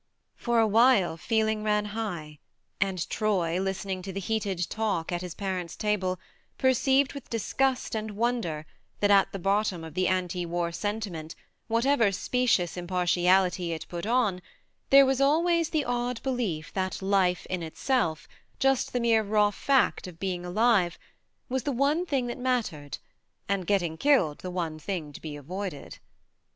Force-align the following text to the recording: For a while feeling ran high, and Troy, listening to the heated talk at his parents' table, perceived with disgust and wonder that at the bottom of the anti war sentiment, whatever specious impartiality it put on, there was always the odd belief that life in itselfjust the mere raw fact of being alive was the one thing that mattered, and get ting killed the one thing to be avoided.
For 0.35 0.59
a 0.59 0.65
while 0.65 1.15
feeling 1.15 1.63
ran 1.63 1.85
high, 1.93 2.39
and 2.79 3.07
Troy, 3.07 3.59
listening 3.61 4.01
to 4.01 4.11
the 4.11 4.19
heated 4.19 4.67
talk 4.67 5.11
at 5.11 5.21
his 5.21 5.35
parents' 5.35 5.75
table, 5.75 6.19
perceived 6.57 7.13
with 7.13 7.29
disgust 7.29 7.93
and 7.95 8.17
wonder 8.17 8.65
that 8.99 9.11
at 9.11 9.31
the 9.31 9.37
bottom 9.37 9.83
of 9.83 9.93
the 9.93 10.07
anti 10.07 10.43
war 10.43 10.71
sentiment, 10.71 11.35
whatever 11.67 12.11
specious 12.11 12.77
impartiality 12.77 13.73
it 13.73 13.85
put 13.89 14.07
on, 14.07 14.41
there 14.89 15.05
was 15.05 15.21
always 15.21 15.69
the 15.69 15.85
odd 15.85 16.19
belief 16.23 16.73
that 16.73 17.03
life 17.03 17.45
in 17.45 17.61
itselfjust 17.61 18.93
the 18.93 18.99
mere 18.99 19.21
raw 19.21 19.51
fact 19.51 20.07
of 20.07 20.19
being 20.19 20.43
alive 20.43 20.97
was 21.47 21.61
the 21.61 21.71
one 21.71 22.07
thing 22.07 22.25
that 22.25 22.39
mattered, 22.39 22.97
and 23.47 23.67
get 23.67 23.77
ting 23.77 23.97
killed 23.97 24.39
the 24.39 24.49
one 24.49 24.79
thing 24.79 25.13
to 25.13 25.21
be 25.21 25.35
avoided. 25.35 25.99